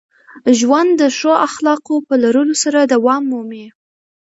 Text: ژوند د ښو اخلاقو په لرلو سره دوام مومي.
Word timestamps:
ژوند 0.59 0.91
د 1.01 1.03
ښو 1.17 1.31
اخلاقو 1.47 1.95
په 2.07 2.13
لرلو 2.23 2.55
سره 2.63 2.79
دوام 2.93 3.23
مومي. 3.31 3.65